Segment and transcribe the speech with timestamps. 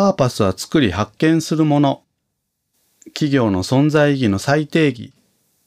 [0.00, 2.02] パーパスは作り発見するもの。
[3.08, 5.12] 企業の存在意義の再定義。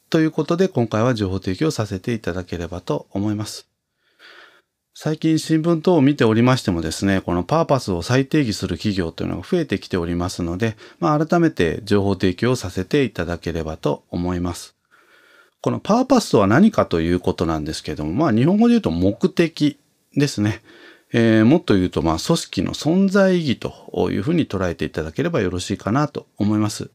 [0.09, 3.67] ということで今回は情報提供させていただければと思います。
[4.95, 14.75] 最近新聞等を見ておりましてもですね、このパーパスを再定義する企業というのが増えてきておりますので、まあ、改めて情報提供させていただければと思います。
[15.61, 19.77] このパーパスとは何かということなんですけども、まあ日本語で言うと目的
[20.15, 20.63] ですね。
[21.15, 26.89] えー、もっと言うと、まあ組織の存在意義というふうに捉えていただければよろしいかなと思います。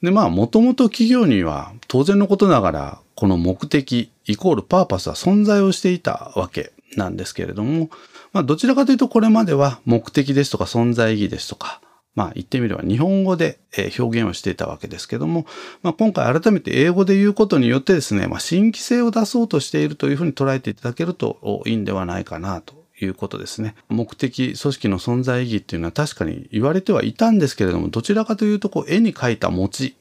[0.00, 7.90] で、まあもともと企業には当然のことながら、この目的イコールパーパスは存在をしていたわけなんですけれども、
[8.32, 11.80] まあ、どちらかというとこれまでは目的ですとか存在意義ですとか、
[12.14, 13.58] まあ言ってみれば日本語で
[13.98, 15.46] 表現をしていたわけですけども、
[15.82, 23.74] まあ、今回改めて英語で言うことによってですね、まあ、新規性を出そうとしているというふうに捉えていただけるといいんではないかなということですね。
[23.88, 29.94] 目的、組織の存在意義っていうのは確かに言われてはいたんですけれども、どちらかというとこう絵に描いた餅、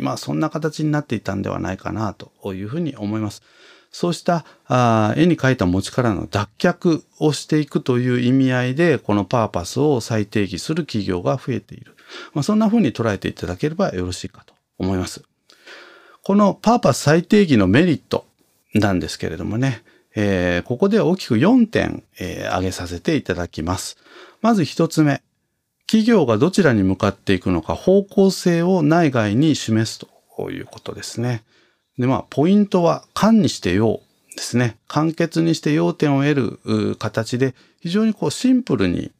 [0.00, 3.42] まあそんな形になっていたんではないかなというふうに思います。
[3.90, 11.94] そうしたあ絵に描いた餅からの脱却をしていくという意味合いで、このパーパスを再定義する企業が増えている。
[12.32, 15.22] まあ、そんな風に捉えていただければよろしいかと思います。
[16.22, 18.26] このパーパス再定義のメリット
[18.74, 19.82] なんですけれどもね、
[20.20, 23.96] えー、ここでは大きく4点、えー、挙げさせていただきます。
[24.42, 25.22] まず1つ目。
[25.86, 30.04] 企業がどちらに向かっていくのか方向性を内外に示す
[30.36, 31.44] ということですね。
[31.98, 34.00] で、まあ、ポイントは、間にして用
[34.34, 34.76] ですね。
[34.88, 39.12] 簡潔にして要点を得る形で、非常にこうシンプルに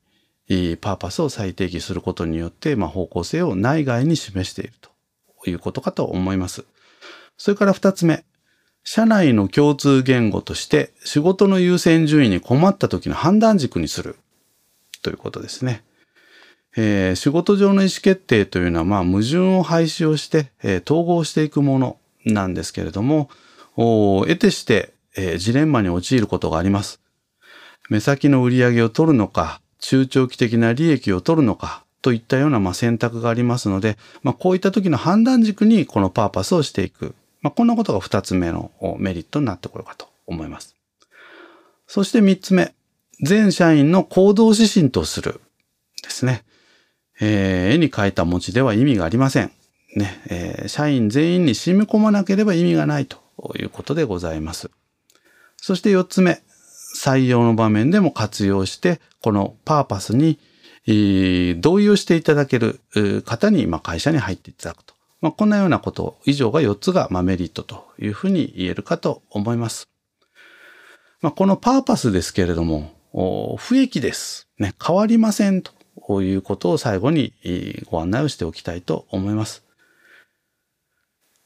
[0.81, 6.65] パーパスを再定義することによって、まあ、方向性を内外に示しているということかと思います。
[7.37, 8.25] それから二つ目。
[8.91, 14.17] 社内の共通言語として仕事の優先順位に困った時の判断軸にする
[15.03, 15.85] ということですね。
[16.75, 23.29] えー、仕事上の意思決定というのは、まあ、矛盾を廃止をして、えー、統合していくものなんですけれども、
[23.77, 27.03] 得てして、えー、ジレンマに陥ることがあります。
[27.91, 37.15] 目先の売り上げを取るのか、中長期的な利益を取るのか、といったようなまあ選択がありますので、まあ、こういった時の判断軸にこのパーパスをしていく。
[37.41, 40.77] まあ、こんなことが二つ目のメリットになってこようかと思います。
[41.87, 42.75] そして三つ目。
[43.21, 45.41] 全社員の行動指針とする。
[46.03, 46.45] ですね。
[47.21, 49.51] えー、絵に描いた文字では意味がありません。
[49.97, 53.19] ね、えー、社員全員に染み込まなければ意味がないと
[53.59, 54.71] いうことでございます。
[55.57, 56.41] そして4つ目、
[56.97, 60.39] 採用の場面でも活用して、このパーパスに、
[61.61, 62.81] 同意をしていただける
[63.27, 64.95] 方に、まあ、会社に入っていただくと。
[65.21, 69.89] まあ、こんなようなこと以上が4つが、まあ、メリットというふうに言えるかと思います。
[71.21, 72.93] まあ、このパーパスですけれども、
[73.59, 74.49] 不益です。
[74.59, 77.33] ね、変わりませんということを最後に
[77.91, 79.65] ご案内をしておきたいと思います。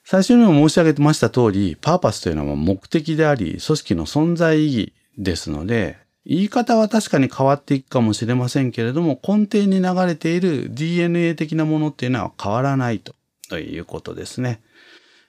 [0.05, 5.97] 最初にも申し上げてました通り、パーパスというのは目的であり、組織の存在意義ですので、
[6.27, 13.15] 言い方は確かに変わっていくかもしれませんけれども、根底に流れている DNA 的なものっていうのは変わらないと
[13.53, 14.63] ということですね。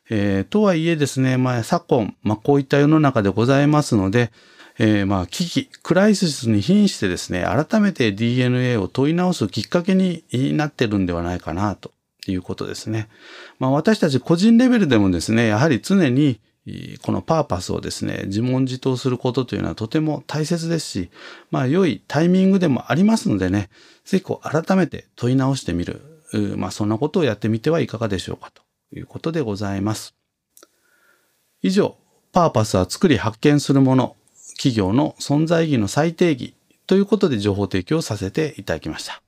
[0.09, 4.31] えー、とはいえですね、まあ、昨今、まあ、こういった世の中でございますので、
[4.79, 10.23] えー、まあ、危機、クライシスに瀕してですね、改めて DNA を問い直すきっかけに
[10.55, 11.91] なってるんではないかなと
[12.25, 13.09] いうことですね。
[13.59, 16.39] まあ私たち個人レベルでもですね、やはり常に
[17.01, 21.09] このパーパスをですね、自問自答することというのはとても大切ですし、
[21.51, 23.69] まあ良いタイミングでもありますのでね、
[24.05, 26.12] ぜひこう改めて問い直してみる。
[26.37, 28.61] まあそんなことをやってみてはいかがでしょうかと
[28.95, 30.15] いうことでございます。
[31.61, 31.95] 以上、
[32.31, 34.15] パーパスは作り発見するもの、
[34.57, 36.55] 企業の存在意義の再定義
[36.87, 39.21] ということで情報提供させていただきました。